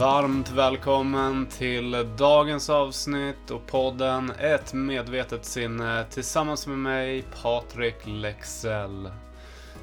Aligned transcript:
Varmt 0.00 0.50
välkommen 0.50 1.46
till 1.46 2.06
dagens 2.16 2.70
avsnitt 2.70 3.50
och 3.50 3.66
podden 3.66 4.32
Ett 4.38 4.72
medvetet 4.72 5.44
sinne 5.44 6.04
tillsammans 6.10 6.66
med 6.66 6.78
mig 6.78 7.24
Patrik 7.42 7.96
Lexell. 8.04 9.10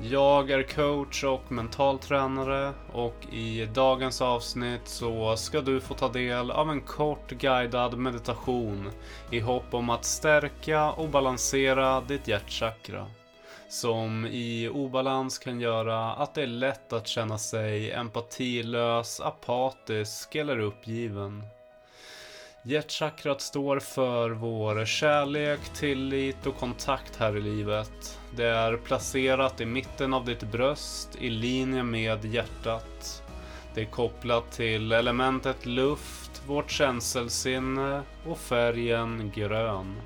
Jag 0.00 0.50
är 0.50 0.62
coach 0.62 1.24
och 1.24 1.52
mental 1.52 1.98
tränare 1.98 2.72
och 2.92 3.26
i 3.32 3.66
dagens 3.74 4.22
avsnitt 4.22 4.88
så 4.88 5.36
ska 5.36 5.60
du 5.60 5.80
få 5.80 5.94
ta 5.94 6.08
del 6.08 6.50
av 6.50 6.70
en 6.70 6.80
kort 6.80 7.30
guidad 7.30 7.98
meditation 7.98 8.90
i 9.30 9.40
hopp 9.40 9.74
om 9.74 9.90
att 9.90 10.04
stärka 10.04 10.90
och 10.90 11.08
balansera 11.08 12.00
ditt 12.00 12.28
hjärtchakra 12.28 13.06
som 13.70 14.26
i 14.26 14.68
obalans 14.68 15.38
kan 15.38 15.60
göra 15.60 16.12
att 16.12 16.34
det 16.34 16.42
är 16.42 16.46
lätt 16.46 16.92
att 16.92 17.06
känna 17.06 17.38
sig 17.38 17.92
empatilös, 17.92 19.20
apatisk 19.20 20.34
eller 20.34 20.58
uppgiven. 20.58 21.42
Hjärtchakrat 22.62 23.40
står 23.40 23.78
för 23.78 24.30
vår 24.30 24.84
kärlek, 24.84 25.60
tillit 25.74 26.46
och 26.46 26.56
kontakt 26.56 27.16
här 27.16 27.36
i 27.36 27.40
livet. 27.40 28.18
Det 28.36 28.46
är 28.46 28.76
placerat 28.76 29.60
i 29.60 29.66
mitten 29.66 30.14
av 30.14 30.24
ditt 30.24 30.42
bröst 30.42 31.16
i 31.20 31.30
linje 31.30 31.82
med 31.82 32.24
hjärtat. 32.24 33.22
Det 33.74 33.80
är 33.80 33.84
kopplat 33.84 34.52
till 34.52 34.92
elementet 34.92 35.66
luft, 35.66 36.42
vårt 36.46 36.70
känselsinne 36.70 38.02
och 38.26 38.38
färgen 38.38 39.32
grön. 39.34 39.96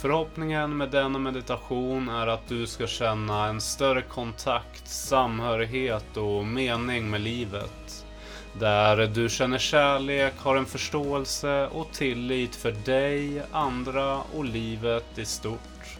Förhoppningen 0.00 0.76
med 0.76 0.90
denna 0.90 1.18
meditation 1.18 2.08
är 2.08 2.26
att 2.26 2.48
du 2.48 2.66
ska 2.66 2.86
känna 2.86 3.46
en 3.46 3.60
större 3.60 4.02
kontakt, 4.02 4.88
samhörighet 4.88 6.16
och 6.16 6.44
mening 6.46 7.10
med 7.10 7.20
livet. 7.20 8.06
Där 8.52 9.06
du 9.06 9.28
känner 9.28 9.58
kärlek, 9.58 10.34
har 10.38 10.56
en 10.56 10.66
förståelse 10.66 11.66
och 11.66 11.92
tillit 11.92 12.56
för 12.56 12.72
dig, 12.72 13.42
andra 13.52 14.18
och 14.36 14.44
livet 14.44 15.18
i 15.18 15.24
stort. 15.24 15.98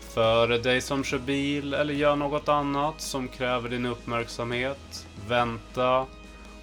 För 0.00 0.48
dig 0.48 0.80
som 0.80 1.04
kör 1.04 1.18
bil 1.18 1.74
eller 1.74 1.94
gör 1.94 2.16
något 2.16 2.48
annat 2.48 3.00
som 3.00 3.28
kräver 3.28 3.68
din 3.68 3.86
uppmärksamhet, 3.86 5.06
vänta 5.28 6.06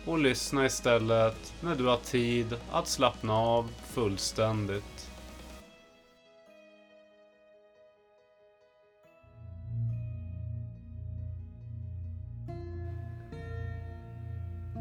och 0.06 0.20
lyssna 0.20 0.66
istället 0.66 1.54
när 1.62 1.76
du 1.76 1.86
har 1.86 1.98
tid 1.98 2.56
att 2.72 2.88
slappna 2.88 3.34
av 3.34 3.70
fullständigt. 3.94 4.97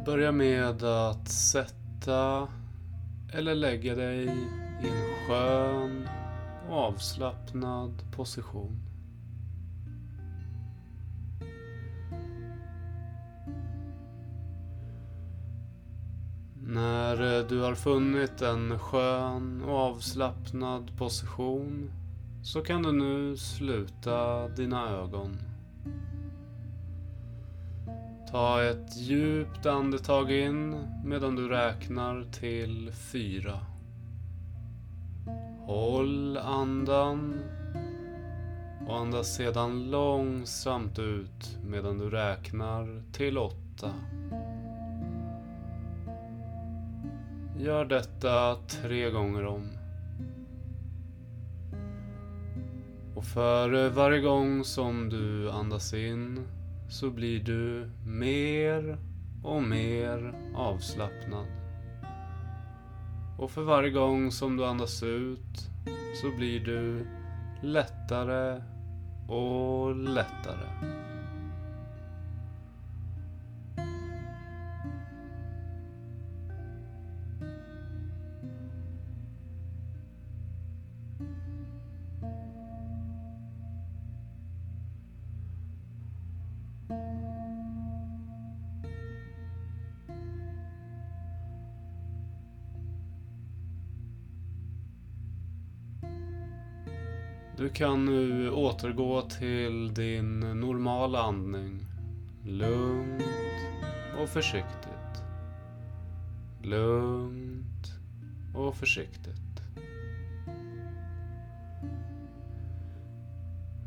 Börja 0.07 0.33
med 0.33 0.83
att 0.83 1.29
sätta 1.29 2.49
eller 3.33 3.55
lägga 3.55 3.95
dig 3.95 4.25
i 4.83 4.89
en 4.89 5.27
skön 5.29 6.09
och 6.69 6.77
avslappnad 6.77 8.03
position. 8.13 8.83
När 16.63 17.49
du 17.49 17.61
har 17.61 17.75
funnit 17.75 18.43
en 18.43 18.79
skön 18.79 19.63
och 19.63 19.79
avslappnad 19.79 20.99
position 20.99 21.91
så 22.43 22.61
kan 22.61 22.83
du 22.83 22.93
nu 22.93 23.37
sluta 23.37 24.49
dina 24.49 24.89
ögon. 24.91 25.39
Ta 28.31 28.63
ett 28.63 28.97
djupt 28.97 29.67
andetag 29.67 30.31
in 30.31 30.77
medan 31.05 31.37
du 31.37 31.49
räknar 31.49 32.25
till 32.33 32.93
fyra. 32.93 33.61
Håll 35.67 36.37
andan 36.37 37.41
och 38.87 38.97
andas 38.99 39.37
sedan 39.37 39.91
långsamt 39.91 40.99
ut 40.99 41.59
medan 41.65 41.99
du 41.99 42.11
räknar 42.11 43.03
till 43.13 43.39
åtta. 43.39 43.91
Gör 47.59 47.85
detta 47.85 48.55
tre 48.55 49.11
gånger 49.11 49.47
om. 49.47 49.71
Och 53.15 53.25
för 53.25 53.89
varje 53.89 54.21
gång 54.21 54.65
som 54.65 55.09
du 55.09 55.51
andas 55.51 55.95
in 55.95 56.47
så 56.89 57.11
blir 57.11 57.41
du 57.41 57.91
mer 58.07 58.99
och 59.43 59.63
mer 59.63 60.35
avslappnad. 60.55 61.47
Och 63.39 63.51
för 63.51 63.63
varje 63.63 63.91
gång 63.91 64.31
som 64.31 64.57
du 64.57 64.65
andas 64.67 65.03
ut 65.03 65.71
så 66.23 66.37
blir 66.37 66.61
du 66.61 67.07
lättare 67.63 68.63
och 69.29 69.97
lättare. 69.97 70.69
Du 97.57 97.69
kan 97.69 98.05
nu 98.05 98.51
återgå 98.51 99.23
till 99.23 99.95
din 99.95 100.41
normala 100.41 101.23
andning. 101.23 101.87
Lugnt 102.45 103.23
och 104.23 104.29
försiktigt. 104.29 105.23
Lugnt 106.63 107.93
och 108.55 108.77
försiktigt. 108.77 109.56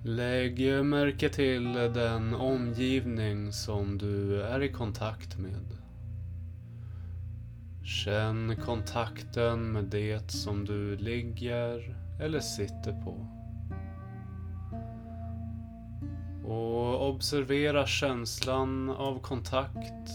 Lägg 0.03 0.85
märke 0.85 1.29
till 1.29 1.73
den 1.73 2.33
omgivning 2.33 3.53
som 3.53 3.97
du 3.97 4.41
är 4.41 4.61
i 4.63 4.71
kontakt 4.71 5.37
med. 5.37 5.77
Känn 7.83 8.55
kontakten 8.65 9.71
med 9.71 9.83
det 9.83 10.31
som 10.31 10.65
du 10.65 10.97
ligger 10.97 11.95
eller 12.19 12.39
sitter 12.39 13.01
på. 13.01 13.27
Och 16.47 17.09
observera 17.09 17.85
känslan 17.85 18.89
av 18.89 19.19
kontakt. 19.21 20.09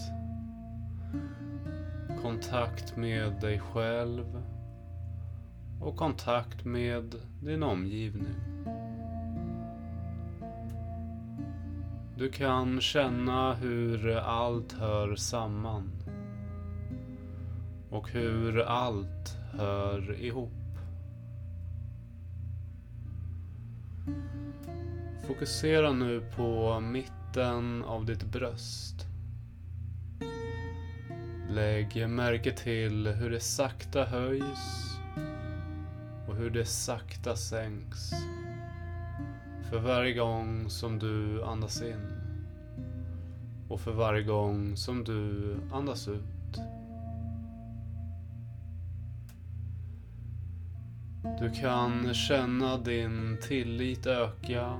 Kontakt 2.21 2.97
med 2.97 3.41
dig 3.41 3.59
själv. 3.59 4.43
Och 5.81 5.97
kontakt 5.97 6.65
med 6.65 7.15
din 7.41 7.63
omgivning. 7.63 8.54
Du 12.17 12.31
kan 12.31 12.81
känna 12.81 13.53
hur 13.53 14.17
allt 14.17 14.73
hör 14.73 15.15
samman. 15.15 15.91
Och 17.89 18.09
hur 18.11 18.59
allt 18.59 19.37
hör 19.51 20.21
ihop. 20.21 20.51
Fokusera 25.27 25.91
nu 25.91 26.21
på 26.35 26.79
mitten 26.79 27.83
av 27.83 28.05
ditt 28.05 28.23
bröst. 28.23 29.05
Lägg 31.49 32.09
märke 32.09 32.51
till 32.51 33.07
hur 33.07 33.29
det 33.29 33.39
sakta 33.39 34.05
höjs 34.05 34.97
och 36.27 36.35
hur 36.35 36.49
det 36.49 36.65
sakta 36.65 37.35
sänks. 37.35 38.11
För 39.75 39.81
varje 39.81 40.13
gång 40.13 40.69
som 40.69 40.99
du 40.99 41.43
andas 41.43 41.81
in 41.81 42.11
och 43.69 43.79
för 43.79 43.91
varje 43.91 44.23
gång 44.23 44.77
som 44.77 45.03
du 45.03 45.55
andas 45.71 46.07
ut. 46.07 46.59
Du 51.39 51.51
kan 51.61 52.13
känna 52.13 52.77
din 52.77 53.37
tillit 53.47 54.05
öka 54.05 54.79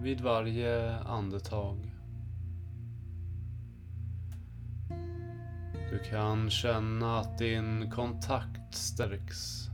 vid 0.00 0.20
varje 0.20 0.98
andetag. 0.98 1.94
Du 5.90 5.98
kan 6.10 6.50
känna 6.50 7.20
att 7.20 7.38
din 7.38 7.90
kontakt 7.90 8.74
stärks 8.74 9.68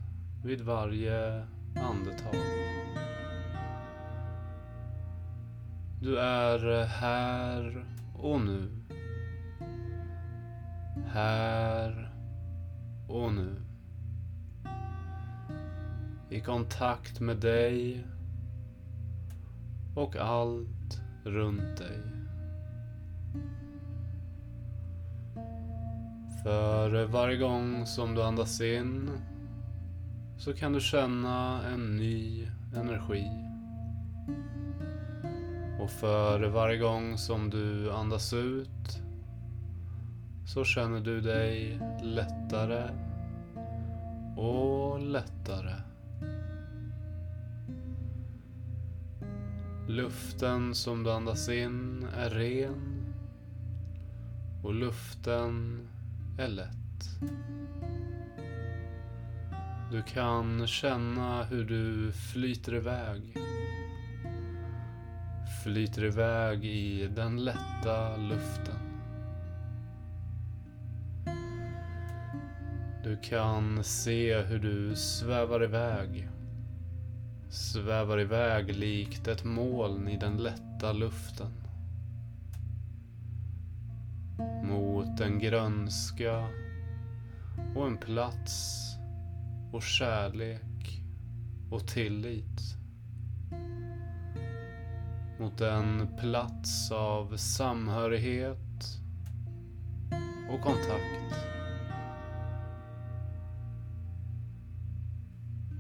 vid 0.45 0.61
varje 0.61 1.47
andetag. 1.77 2.35
Du 6.05 6.19
är 6.19 6.81
eh, 6.81 6.87
här 6.87 7.85
och 8.15 8.41
nu. 8.41 8.69
Här 11.07 12.13
och 13.09 13.33
nu. 13.33 13.63
I 16.31 16.41
kontakt 16.41 17.21
med 17.21 17.37
dig 17.37 18.07
och 19.95 20.17
allt 20.17 21.01
runt 21.25 21.77
dig. 21.77 22.01
För 26.43 27.05
varje 27.07 27.37
gång 27.37 27.87
som 27.87 28.15
du 28.15 28.23
andas 28.23 28.61
in 28.61 29.11
så 30.39 30.53
kan 30.53 30.73
du 30.73 30.81
känna 30.81 31.63
en 31.73 31.97
ny 31.97 32.49
energi. 32.77 33.45
Och 35.81 35.91
för 35.91 36.41
varje 36.41 36.79
gång 36.79 37.19
som 37.19 37.51
du 37.51 37.93
andas 37.93 38.33
ut 38.33 38.99
så 40.47 40.65
känner 40.65 41.01
du 41.01 41.21
dig 41.21 41.81
lättare 42.03 42.89
och 44.37 45.01
lättare. 45.01 45.75
Luften 49.89 50.75
som 50.75 51.03
du 51.03 51.13
andas 51.13 51.49
in 51.49 52.07
är 52.17 52.31
ren 52.31 53.05
och 54.63 54.75
luften 54.75 55.89
är 56.39 56.49
lätt. 56.49 57.21
Du 59.91 60.03
kan 60.03 60.67
känna 60.67 61.45
hur 61.45 61.65
du 61.65 62.13
flyter 62.13 62.75
iväg. 62.75 63.37
Flyter 65.65 66.05
iväg 66.05 66.65
i 66.65 67.09
den 67.09 67.45
lätta 67.45 68.17
luften. 68.17 68.79
Du 73.05 73.19
kan 73.23 73.85
se 73.85 74.43
hur 74.43 74.59
du 74.59 74.97
svävar 74.97 75.65
iväg. 75.65 76.29
Svävar 77.49 78.21
iväg 78.21 78.77
likt 78.77 79.29
ett 79.29 79.45
moln 79.45 80.09
i 80.09 80.17
den 80.17 80.37
lätta 80.37 80.93
luften. 80.93 81.53
Mot 84.65 85.21
en 85.21 85.39
grönska 85.39 86.49
och 87.75 87.87
en 87.87 87.99
plats 87.99 88.85
och 89.73 89.83
kärlek 89.83 91.03
och 91.71 91.87
tillit. 91.87 92.84
Mot 95.39 95.61
en 95.61 96.09
plats 96.21 96.91
av 96.91 97.37
samhörighet 97.37 98.59
och 100.51 100.61
kontakt. 100.61 101.35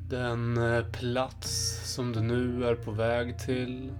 Den 0.09 0.59
eh, 0.59 0.85
plats 0.85 1.81
som 1.95 2.13
du 2.13 2.21
nu 2.21 2.65
är 2.65 2.75
på 2.75 2.91
väg 2.91 3.39
till 3.39 3.93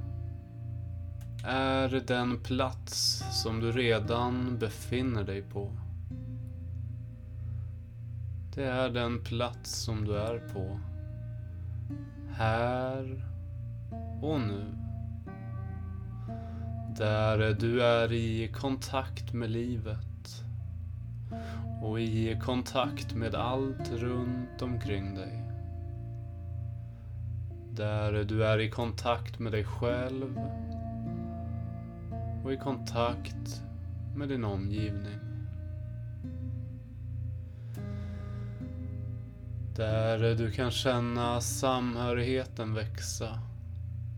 är 1.45 2.03
den 2.07 2.41
plats 2.41 3.25
som 3.43 3.61
du 3.61 3.73
redan 3.73 4.59
befinner 4.59 5.25
dig 5.25 5.43
på. 5.43 5.73
Det 8.55 8.65
är 8.65 8.91
den 8.91 9.25
plats 9.25 9.71
som 9.71 10.05
du 10.05 10.19
är 10.19 10.39
på. 10.39 10.81
Här 12.31 13.25
och 14.23 14.41
nu. 14.41 14.85
Där 16.97 17.55
du 17.61 17.83
är 17.83 18.13
i 18.13 18.49
kontakt 18.49 19.33
med 19.33 19.51
livet. 19.51 20.45
Och 21.83 22.01
i 22.01 22.41
kontakt 22.45 23.15
med 23.15 23.35
allt 23.35 23.93
runt 23.93 24.63
omkring 24.63 25.15
dig. 25.15 25.45
Där 27.71 28.25
du 28.25 28.45
är 28.45 28.59
i 28.59 28.71
kontakt 28.71 29.39
med 29.39 29.53
dig 29.53 29.65
själv 29.65 30.41
och 32.45 32.53
i 32.53 32.57
kontakt 32.57 33.63
med 34.17 34.29
din 34.29 34.45
omgivning. 34.45 35.19
Där 39.77 40.35
du 40.35 40.51
kan 40.51 40.71
känna 40.71 41.41
samhörigheten 41.41 42.75
växa 42.75 43.39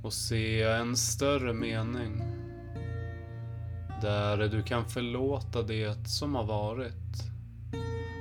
och 0.06 0.12
se 0.12 0.62
en 0.62 0.96
större 0.96 1.52
mening. 1.52 2.22
Där 4.02 4.48
du 4.48 4.62
kan 4.62 4.84
förlåta 4.84 5.62
det 5.62 6.08
som 6.08 6.34
har 6.34 6.44
varit 6.44 7.22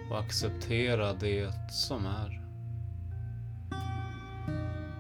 och 0.09 0.19
acceptera 0.19 1.13
det 1.13 1.71
som 1.71 2.05
är. 2.05 2.41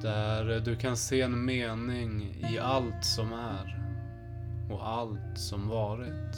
Där 0.01 0.59
du 0.59 0.75
kan 0.75 0.97
se 0.97 1.21
en 1.21 1.45
mening 1.45 2.37
i 2.53 2.59
allt 2.59 3.05
som 3.05 3.33
är 3.33 3.79
och 4.71 4.87
allt 4.87 5.37
som 5.37 5.67
varit. 5.67 6.35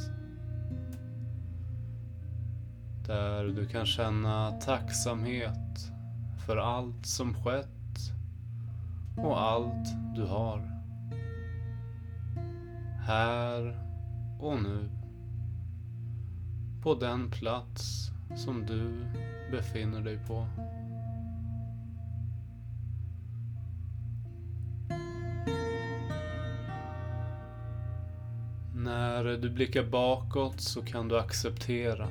Där 3.07 3.43
du 3.43 3.67
kan 3.67 3.85
känna 3.85 4.51
tacksamhet 4.51 5.77
för 6.45 6.57
allt 6.57 7.05
som 7.05 7.33
skett 7.33 7.76
och 9.17 9.41
allt 9.41 10.15
du 10.15 10.25
har. 10.25 10.59
Här 13.05 13.79
och 14.39 14.63
nu. 14.63 14.89
På 16.83 16.95
den 16.95 17.31
plats 17.31 18.11
som 18.35 18.65
du 18.65 19.05
befinner 19.51 20.01
dig 20.01 20.19
på. 20.27 20.47
När 28.75 29.23
du 29.23 29.49
blickar 29.49 29.83
bakåt 29.83 30.61
så 30.61 30.81
kan 30.81 31.07
du 31.07 31.19
acceptera. 31.19 32.07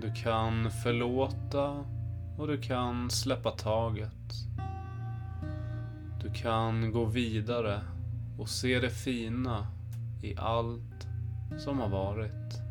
Du 0.00 0.12
kan 0.14 0.70
förlåta 0.70 1.84
och 2.38 2.46
du 2.46 2.60
kan 2.60 3.10
släppa 3.10 3.50
taget. 3.50 4.55
Du 6.22 6.30
kan 6.32 6.92
gå 6.92 7.04
vidare 7.04 7.80
och 8.38 8.48
se 8.48 8.80
det 8.80 8.90
fina 8.90 9.66
i 10.22 10.36
allt 10.36 11.08
som 11.58 11.78
har 11.78 11.88
varit. 11.88 12.62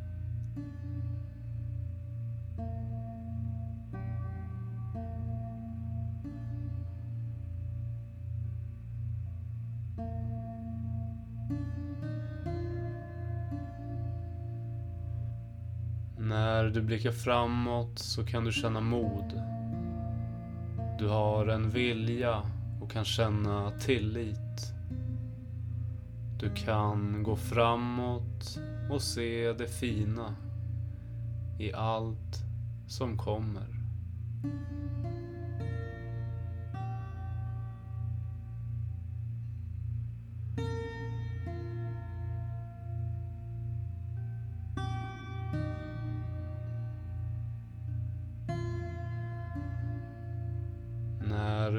När 16.17 16.63
du 16.69 16.81
blickar 16.81 17.11
framåt 17.11 17.99
så 17.99 18.25
kan 18.25 18.43
du 18.43 18.51
känna 18.51 18.81
mod. 18.81 19.41
Du 20.99 21.07
har 21.07 21.47
en 21.47 21.69
vilja 21.69 22.41
och 22.85 22.91
kan 22.91 23.05
känna 23.05 23.71
tillit. 23.71 24.73
Du 26.39 26.55
kan 26.55 27.23
gå 27.23 27.35
framåt 27.35 28.59
och 28.91 29.01
se 29.01 29.53
det 29.53 29.67
fina 29.67 30.35
i 31.59 31.73
allt 31.73 32.43
som 32.87 33.17
kommer. 33.17 33.67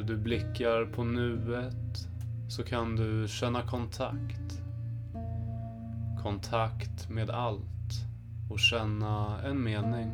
Du 0.07 0.17
blickar 0.17 0.85
på 0.85 1.05
nuet 1.05 2.09
så 2.49 2.63
kan 2.63 2.97
du 2.97 3.29
känna 3.29 3.63
kontakt. 3.63 4.63
Kontakt 6.23 7.11
med 7.11 7.31
allt 7.31 8.05
och 8.51 8.59
känna 8.59 9.43
en 9.45 9.63
mening. 9.63 10.11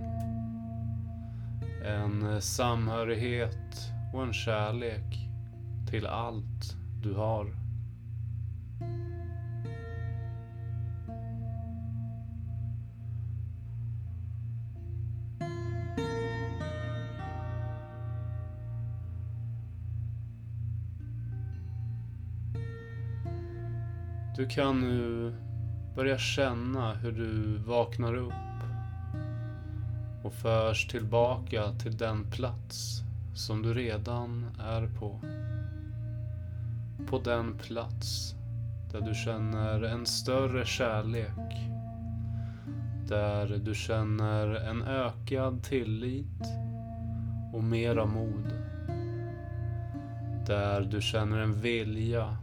En 1.84 2.42
samhörighet 2.42 3.92
och 4.14 4.22
en 4.22 4.32
kärlek 4.32 5.28
till 5.90 6.06
allt 6.06 6.76
du 7.02 7.14
har. 7.14 7.46
Du 24.42 24.48
kan 24.48 24.80
nu 24.80 25.32
börja 25.94 26.18
känna 26.18 26.94
hur 26.94 27.12
du 27.12 27.58
vaknar 27.58 28.14
upp 28.14 28.32
och 30.22 30.32
förs 30.32 30.86
tillbaka 30.86 31.72
till 31.72 31.96
den 31.96 32.30
plats 32.30 33.02
som 33.34 33.62
du 33.62 33.74
redan 33.74 34.46
är 34.58 34.86
på. 34.86 35.20
På 37.06 37.18
den 37.18 37.58
plats 37.58 38.34
där 38.92 39.00
du 39.00 39.14
känner 39.14 39.82
en 39.82 40.06
större 40.06 40.66
kärlek. 40.66 41.70
Där 43.08 43.60
du 43.64 43.74
känner 43.74 44.54
en 44.54 44.82
ökad 44.82 45.62
tillit 45.62 46.42
och 47.52 47.64
mera 47.64 48.06
mod. 48.06 48.52
Där 50.46 50.80
du 50.80 51.00
känner 51.00 51.38
en 51.38 51.60
vilja 51.60 52.36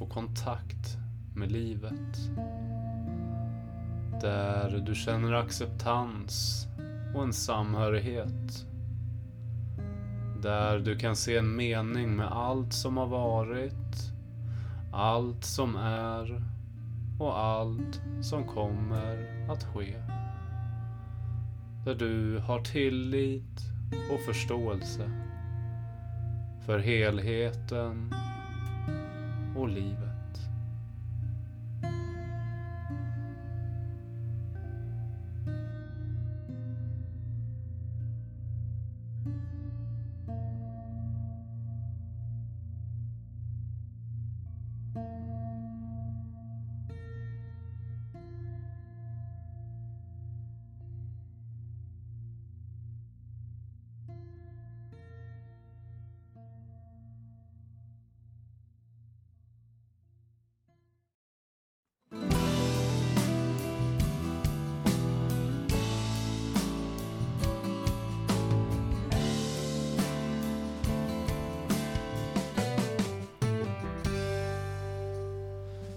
och 0.00 0.10
kontakt 0.10 1.03
med 1.34 1.52
livet. 1.52 2.16
Där 4.20 4.82
du 4.86 4.94
känner 4.94 5.32
acceptans 5.32 6.66
och 7.14 7.22
en 7.22 7.32
samhörighet. 7.32 8.66
Där 10.42 10.78
du 10.78 10.98
kan 10.98 11.16
se 11.16 11.36
en 11.36 11.56
mening 11.56 12.16
med 12.16 12.32
allt 12.32 12.72
som 12.72 12.96
har 12.96 13.06
varit, 13.06 14.12
allt 14.92 15.44
som 15.44 15.76
är 15.76 16.42
och 17.18 17.38
allt 17.38 18.00
som 18.22 18.44
kommer 18.44 19.46
att 19.50 19.64
ske. 19.64 19.94
Där 21.84 21.94
du 21.94 22.38
har 22.38 22.60
tillit 22.60 23.60
och 24.12 24.20
förståelse 24.26 25.10
för 26.66 26.78
helheten 26.78 28.14
och 29.56 29.68
livet. 29.68 30.13